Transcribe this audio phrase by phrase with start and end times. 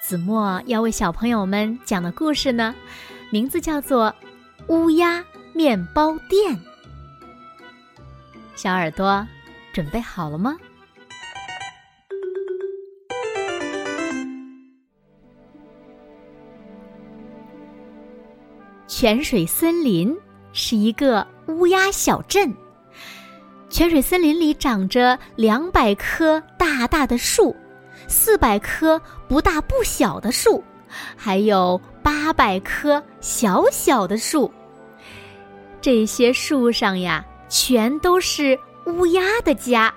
[0.00, 2.74] 子墨要为小朋友们讲的故事呢，
[3.30, 4.14] 名字叫做
[4.72, 6.56] 《乌鸦面包店》。
[8.54, 9.26] 小耳朵
[9.72, 10.56] 准备好了吗？
[18.86, 20.16] 泉水森林
[20.52, 22.52] 是一个乌鸦小镇。
[23.68, 27.54] 泉水森林里长着两百棵大大的树。
[28.08, 30.64] 四百棵不大不小的树，
[31.14, 34.50] 还有八百棵小小的树。
[35.80, 39.94] 这些树上呀，全都是乌鸦的家。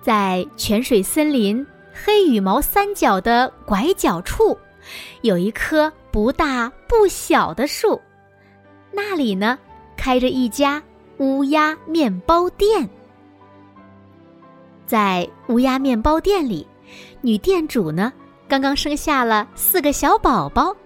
[0.00, 4.58] 在泉水森林黑羽毛三角的拐角处，
[5.20, 8.00] 有一棵不大不小的树，
[8.90, 9.58] 那里呢，
[9.96, 10.82] 开着一家
[11.18, 12.88] 乌鸦面包店。
[14.86, 16.66] 在乌鸦面包店里，
[17.20, 18.12] 女店主呢
[18.46, 20.76] 刚刚生下了四个小宝宝。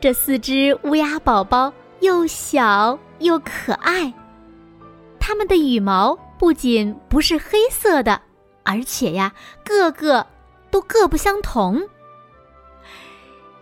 [0.00, 4.12] 这四只乌鸦宝宝又小又可爱，
[5.18, 8.20] 它们的羽毛不仅不是黑色的，
[8.62, 9.32] 而且呀，
[9.64, 10.24] 个个
[10.70, 11.82] 都各不相同。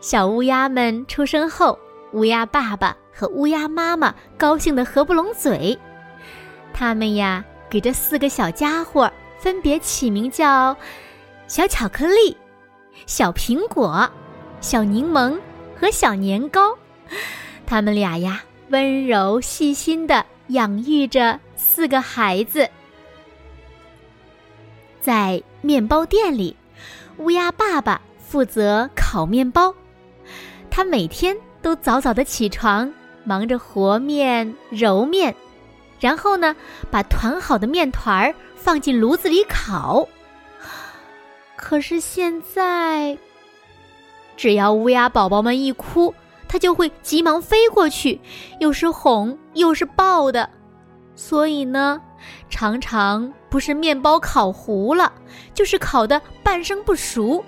[0.00, 1.78] 小乌鸦们出生后，
[2.12, 5.78] 乌鸦爸爸和乌鸦妈妈高兴的合不拢嘴，
[6.74, 9.11] 他们呀给这四个小家伙。
[9.45, 10.75] 分别起名叫
[11.47, 12.34] 小巧克力、
[13.05, 14.11] 小苹果、
[14.62, 15.39] 小柠檬
[15.78, 16.75] 和小年糕。
[17.67, 22.67] 他们俩呀，温柔细心的养育着四个孩子。
[25.02, 26.57] 在面包店里，
[27.18, 29.74] 乌鸦爸爸负责烤面包。
[30.70, 32.91] 他每天都早早的起床，
[33.24, 35.36] 忙着和面、揉面，
[36.01, 36.57] 然后呢，
[36.91, 38.35] 把团好的面团儿。
[38.64, 40.08] 放进炉子里烤。
[41.55, 43.19] 可是现在，
[44.39, 46.14] 只要乌鸦宝宝们一哭，
[46.48, 48.19] 它就会急忙飞过去，
[48.61, 50.48] 又是哄又是抱的。
[51.14, 52.01] 所以呢，
[52.48, 55.13] 常常不是面包烤糊了，
[55.53, 57.45] 就是烤的半生不熟。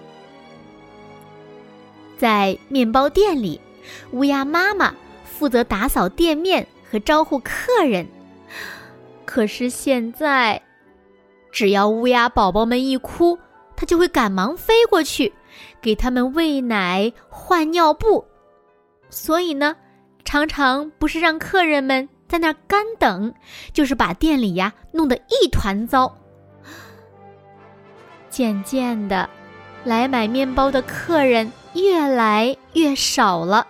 [2.19, 3.59] 在面包店里，
[4.11, 4.95] 乌鸦妈妈
[5.25, 8.07] 负责打扫店面和招呼客人。
[9.25, 10.61] 可是现在。
[11.57, 13.39] 只要乌鸦宝宝们一哭，
[13.77, 15.33] 它就会赶忙飞过去，
[15.81, 18.23] 给他们喂奶、换尿布。
[19.09, 19.75] 所以呢，
[20.23, 23.33] 常常不是让客人们在那儿干等，
[23.73, 26.15] 就是把店里呀弄得一团糟。
[28.29, 29.27] 渐渐的，
[29.83, 33.67] 来买面包的客人越来越少了，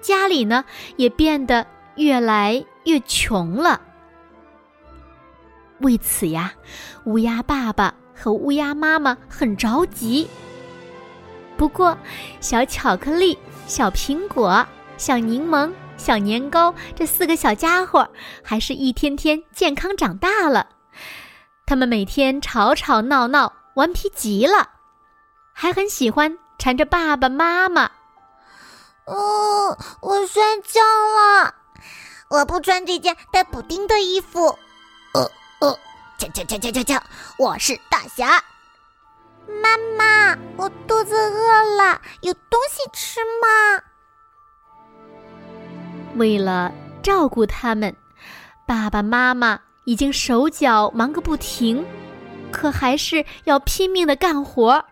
[0.00, 1.66] 家里呢也变得
[1.96, 3.80] 越来越穷了。
[5.84, 6.54] 为此呀，
[7.04, 10.26] 乌鸦爸爸和乌鸦妈妈很着急。
[11.58, 11.96] 不过，
[12.40, 18.08] 小巧克力、小苹果、小柠檬、小年糕这四个小家伙，
[18.42, 20.68] 还是一天天健康长大了。
[21.66, 24.70] 他们每天吵吵闹闹，顽皮极了，
[25.52, 27.90] 还很喜欢缠着爸爸妈妈。
[29.04, 31.54] 哦，我睡觉了，
[32.30, 34.58] 我不穿这件带补丁的衣服。
[35.12, 35.30] 呃。
[36.18, 37.02] 叫叫叫叫叫叫！
[37.38, 38.42] 我是大侠。
[39.62, 43.82] 妈妈，我肚子饿了，有东西吃吗？
[46.16, 47.94] 为了照顾他们，
[48.66, 51.84] 爸爸妈妈已经手脚忙个不停，
[52.50, 54.84] 可还是要拼命的干活。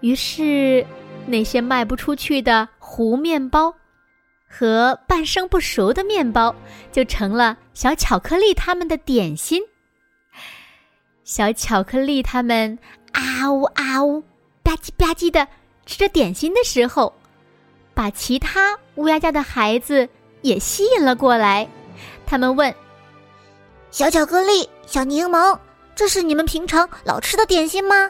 [0.00, 0.86] 于是，
[1.26, 3.74] 那些卖不出去的糊面包。
[4.56, 6.54] 和半生不熟的面包
[6.92, 9.60] 就成了小巧克力他们的点心。
[11.24, 12.78] 小巧克力他们
[13.10, 14.20] 啊呜啊呜
[14.62, 15.48] 吧唧吧唧的
[15.86, 17.12] 吃着点心的时候，
[17.94, 20.08] 把其他乌鸦家的孩子
[20.42, 21.68] 也吸引了过来。
[22.24, 22.72] 他们问
[23.90, 25.58] ：“小巧克力、小柠檬，
[25.96, 28.08] 这是你们平常老吃的点心吗？”“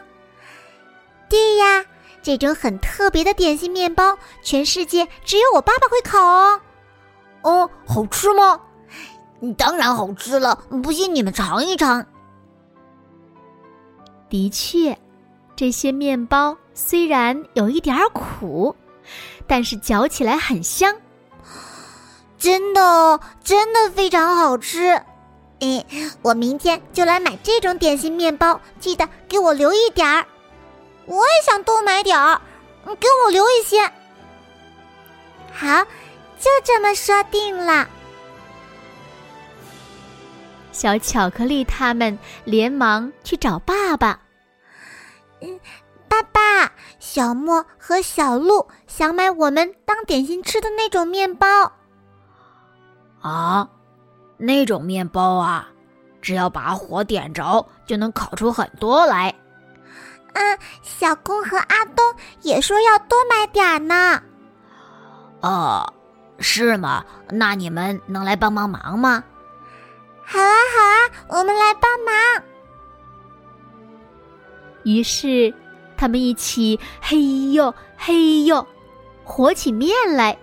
[1.30, 1.86] 对呀。”
[2.24, 6.60] 这种很特别的点心面包，全世界只有我爸爸会烤哦。
[7.42, 8.58] 哦，好吃吗？
[9.58, 12.06] 当然好吃了，不信你们尝一尝。
[14.30, 14.98] 的确，
[15.54, 18.74] 这些面包虽然有一点苦，
[19.46, 20.96] 但是嚼起来很香。
[22.38, 24.98] 真的哦，真的非常好吃。
[25.60, 25.84] 哎，
[26.22, 30.24] 我明天就来买这种点心面包，记得给我留一点儿。
[31.06, 32.40] 我也想多买点儿，
[32.86, 33.82] 你给我留一些。
[35.52, 35.84] 好，
[36.38, 37.88] 就这么说定了。
[40.72, 44.18] 小巧克力他们连忙去找爸爸。
[45.40, 45.60] 嗯，
[46.08, 51.46] 爸爸，小莫和小鹿想买我们当点心吃的那种面包。
[53.20, 53.68] 啊，
[54.36, 55.68] 那种面包啊，
[56.20, 59.34] 只要把火点着，就能烤出很多来。
[60.34, 64.22] 嗯，小公和阿东也说要多买点呢。
[65.40, 65.92] 哦，
[66.38, 67.04] 是吗？
[67.30, 69.24] 那你们能来帮帮忙吗？
[70.24, 72.14] 好啊，好啊，我们来帮忙。
[74.84, 75.52] 于是，
[75.96, 78.66] 他们一起嘿呦嘿呦，
[79.24, 80.36] 和起面来。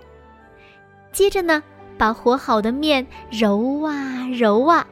[1.11, 1.61] 接着呢，
[1.97, 3.93] 把和好的面揉啊
[4.33, 4.87] 揉啊，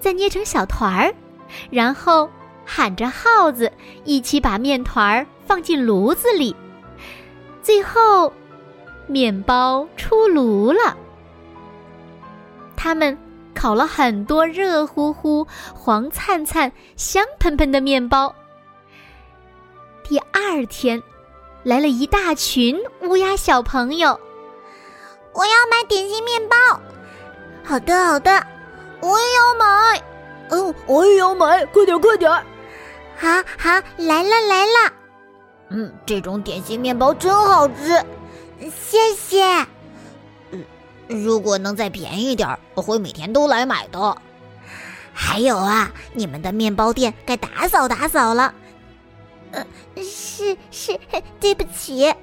[0.00, 1.14] 再捏成小团儿，
[1.70, 2.30] 然后
[2.70, 3.72] 喊着号子，
[4.04, 6.54] 一起把面团儿放进炉子里。
[7.62, 8.30] 最后，
[9.06, 10.94] 面包出炉了。
[12.76, 13.16] 他们。
[13.54, 15.44] 烤了很多热乎乎、
[15.74, 18.32] 黄灿灿、香喷喷的面包。
[20.04, 21.02] 第二天，
[21.64, 24.10] 来了一大群乌鸦小朋友。
[25.32, 26.56] 我要买点心面包。
[27.64, 28.30] 好的，好的，
[29.00, 30.02] 我也要买。
[30.50, 32.30] 嗯，我也要买，快点，快点。
[33.18, 33.28] 好
[33.58, 34.92] 好，来了，来了。
[35.70, 38.02] 嗯，这种点心面包真好吃，
[38.70, 39.44] 谢谢。
[40.52, 40.64] 嗯
[41.08, 44.16] 如果能再便宜点儿，我会每天都来买的。
[45.12, 48.54] 还有啊，你们的面包店该打扫打扫了。
[49.50, 49.66] 呃，
[49.96, 50.98] 是是，
[51.40, 52.14] 对不起。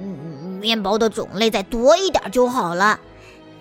[0.00, 2.98] 嗯，面包的种类再多一点就好了。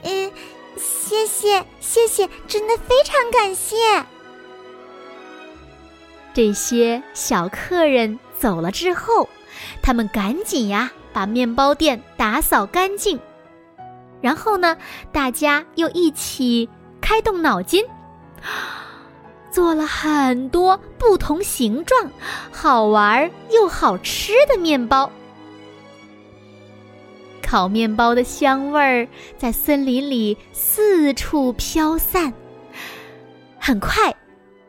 [0.04, 0.32] 嗯，
[0.78, 3.76] 谢谢谢谢，真的非常感谢。
[6.34, 9.28] 这些小客人走了之后，
[9.82, 13.20] 他们赶紧呀，把面包店打扫干净。
[14.22, 14.78] 然后呢，
[15.12, 16.70] 大家又一起
[17.02, 17.84] 开动脑筋，
[19.52, 22.10] 做了很多不同形状、
[22.52, 25.12] 好玩又好吃的面包。
[27.42, 29.08] 烤面包的香味儿
[29.38, 32.34] 在森林里四处飘散。
[33.60, 34.16] 很快，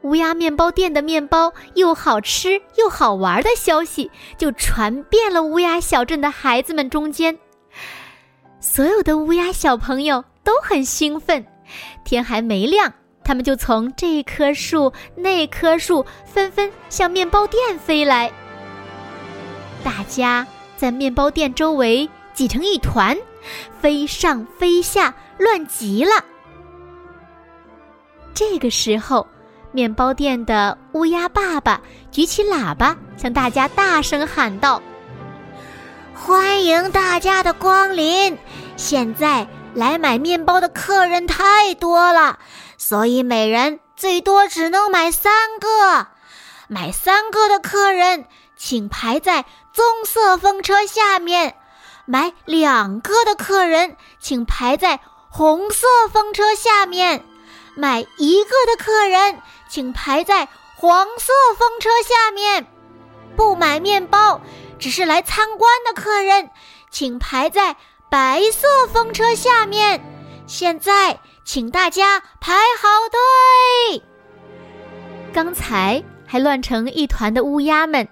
[0.03, 7.39] 乌鸦面包店的面包又好吃又好玩的消息就传遍了乌鸦小镇的孩子们中间。
[8.61, 11.45] 所有的乌鸦小朋友都很兴奋，
[12.05, 12.93] 天还没亮，
[13.25, 18.33] 他们就从这棵树、那棵树纷纷向面包店飞来。
[19.85, 20.47] 大家
[20.77, 23.17] 在面包店周围挤成一团，
[23.81, 26.25] 飞上飞下，乱极了。
[28.33, 29.27] 这个时候，
[29.73, 31.81] 面包店的乌鸦爸爸
[32.11, 34.83] 举起喇叭，向大家大声喊道。
[36.15, 38.39] 欢迎大家的光临！
[38.77, 42.39] 现在来买面包的客人太多了，
[42.77, 46.07] 所以每人最多只能买三个。
[46.69, 48.27] 买三个的客人，
[48.57, 51.53] 请排在棕色风车下面；
[52.05, 57.21] 买两个的客人，请排在红色风车下面；
[57.75, 62.67] 买一个的客人，请排在黄色风车下面。
[63.37, 64.41] 不买面包。
[64.79, 66.51] 只是来参观的客人，
[66.91, 67.77] 请排在
[68.11, 70.03] 白色风车下面。
[70.49, 74.03] 现在，请大家排好队。
[75.33, 78.09] 刚才还乱成一团的乌鸦们，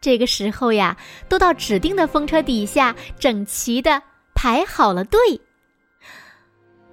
[0.00, 0.96] 这个时候呀，
[1.28, 4.02] 都到指定的风车底下，整齐的
[4.34, 5.20] 排好了队。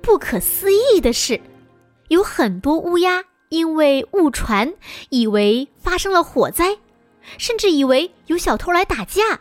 [0.01, 1.39] 不可思议的是，
[2.11, 4.73] 有很多乌鸦因为误传，
[5.07, 6.77] 以为发生了火灾。
[7.37, 9.39] 甚至以为有小偷来打架，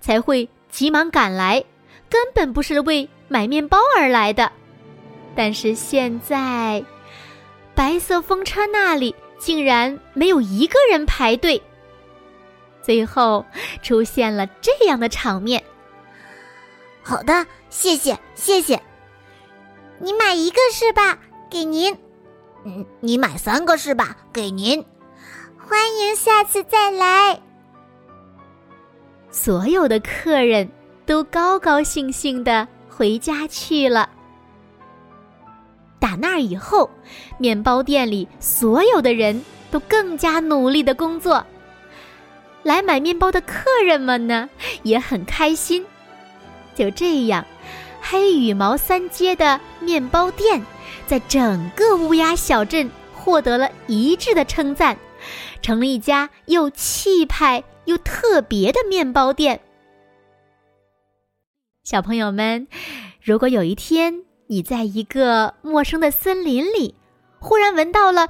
[0.00, 1.64] 才会急忙赶来，
[2.10, 4.50] 根本不是为买面包而来的。
[5.36, 6.84] 但是现在，
[7.72, 11.62] 白色风车那里竟然没有一个人排队。
[12.82, 13.46] 最后
[13.80, 15.62] 出现了这样的场面。
[17.00, 18.82] 好的，谢谢谢谢。
[20.00, 21.16] 你买一个是吧？
[21.52, 21.94] 给您。
[22.64, 24.16] 嗯，你买三个是吧？
[24.32, 24.82] 给您。
[25.58, 27.38] 欢迎下次再来。
[29.30, 30.66] 所有的客人
[31.04, 34.08] 都高高兴兴的回家去了。
[35.98, 36.88] 打那以后，
[37.36, 41.44] 面包店里所有的人都更加努力的工作。
[42.62, 44.48] 来买面包的客人们呢，
[44.84, 45.84] 也很开心。
[46.74, 47.44] 就这样，
[48.00, 50.64] 黑羽毛三街的面包店，
[51.06, 54.96] 在整个乌鸦小镇获得了一致的称赞，
[55.60, 59.60] 成了一家又气派又特别的面包店。
[61.84, 62.68] 小朋友们，
[63.22, 66.94] 如果有一天你在一个陌生的森林里，
[67.38, 68.28] 忽然闻到了，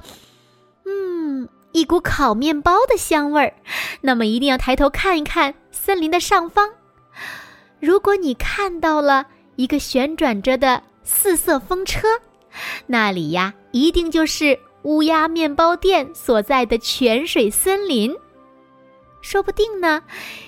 [0.85, 3.53] 嗯，一股烤面包的香味儿，
[4.01, 6.69] 那么一定要抬头看一看森林的上方。
[7.79, 12.07] 如果你看到了一个旋转着的四色风车，
[12.87, 18.15] 那里呀，一定就是乌鸦面包店所在的泉水森林。
[19.21, 20.01] 说不定呢，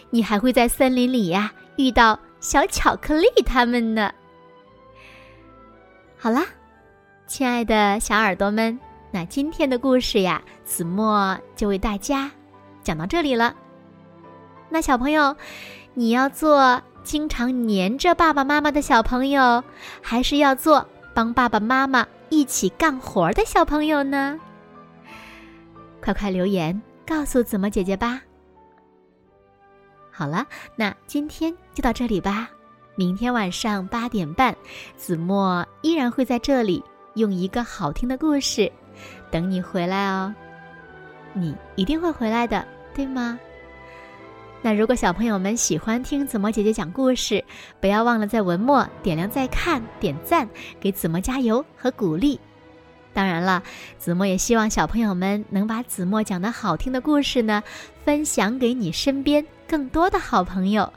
[0.10, 4.12] 你还会在森林里呀遇到小巧克力他们呢。
[6.18, 6.46] 好啦，
[7.28, 8.80] 亲爱的小耳朵们，
[9.12, 12.32] 那今天的故事呀，子墨就为大家
[12.84, 13.56] 讲到这里了。
[14.70, 15.36] 那小朋友，
[15.94, 16.82] 你要做。
[17.06, 19.64] 经常黏着爸爸妈妈的小朋友，
[20.02, 24.38] 还是要做帮爸爸妈妈一起干活的小朋友呢？
[26.02, 28.22] 快快留言告诉子墨姐姐吧。
[30.12, 30.46] 好了，
[30.76, 32.50] 那今天就到这里吧。
[32.96, 34.54] 明天晚上八点半，
[34.98, 38.70] 子墨依然会在这里用一个好听的故事
[39.32, 40.36] 等你回来哦。
[41.32, 43.40] 你一定会回来的，对吗？
[44.62, 47.44] 那如果小朋友们喜欢听子墨姐姐讲故事，
[47.80, 52.40] 不要忘了在文末点亮再看、点赞，给子墨加油和鼓励。
[53.14, 53.62] 当然了，
[54.00, 57.64] 子墨也希望小朋友们能把子墨讲的好听的故事呢，
[58.04, 60.92] 分享给你身边更多的好朋友，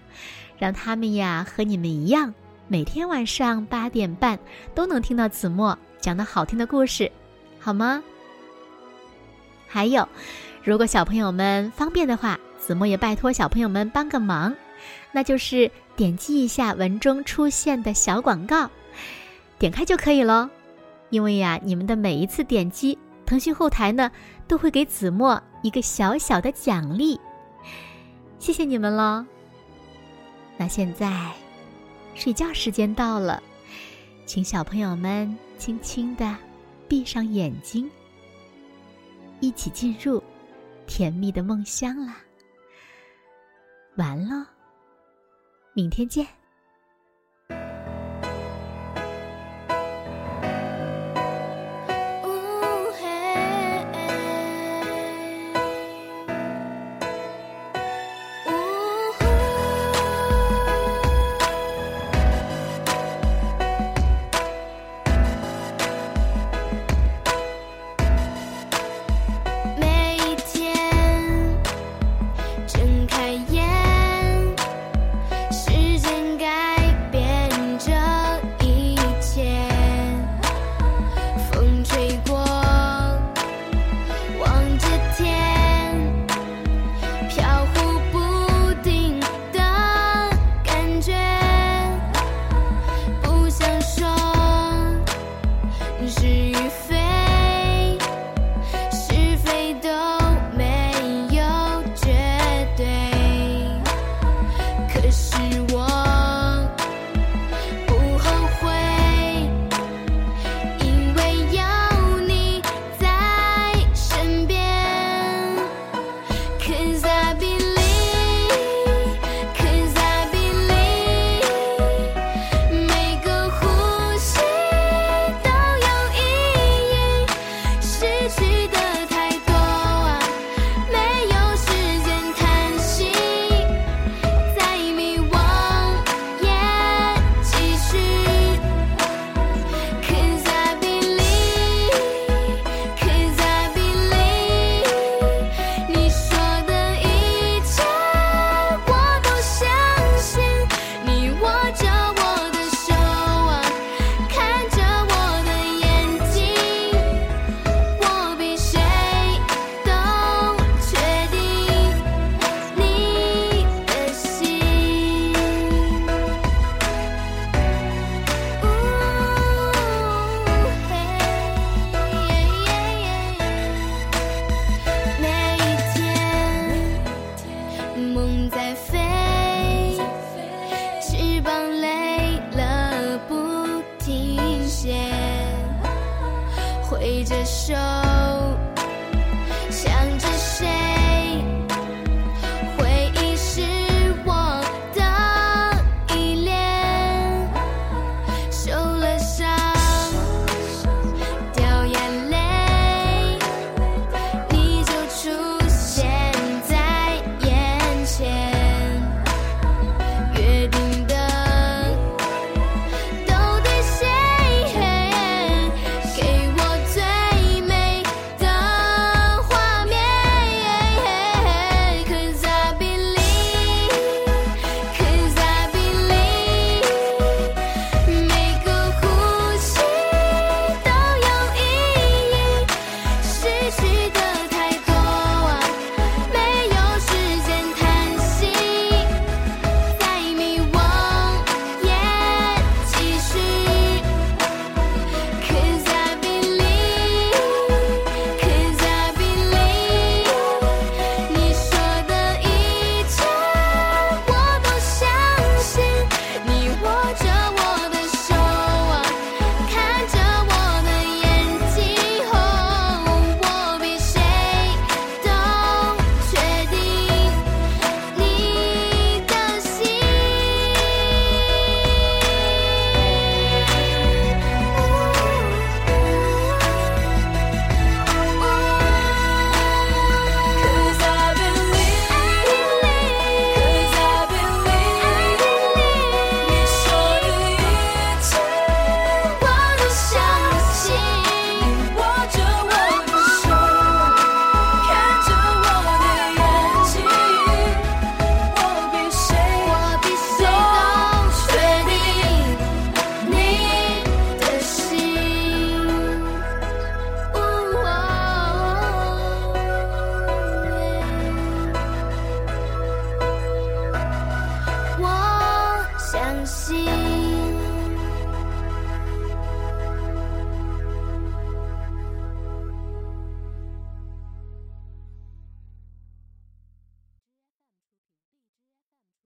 [0.59, 2.35] 让他们呀和你们一样，
[2.69, 4.39] 每天晚上八点半
[4.75, 7.13] 都能听到子墨讲的好听的故事，
[7.61, 8.03] 好吗？
[9.69, 10.09] 还有，
[10.69, 12.39] 如果小朋友们方便的话。
[12.59, 14.55] 子墨也拜托小朋友们帮个忙，
[15.11, 18.69] 那就是点击一下文中出现的小广告，
[19.59, 20.51] 点开就可以喽。
[21.09, 24.11] 因为呀，你们的每一次点击，腾讯后台呢
[24.47, 27.19] 都会给子墨一个小小的奖励，
[28.39, 29.25] 谢谢你们喽。
[30.59, 31.33] 那现在，
[32.15, 33.43] 睡觉时间到了，
[34.27, 36.37] 请小朋友们轻轻的
[36.87, 37.89] 闭上眼睛，
[39.41, 40.23] 一起进入
[40.99, 42.17] 甜蜜的梦乡啦。
[43.99, 44.45] 完了，
[45.73, 46.27] 明天见。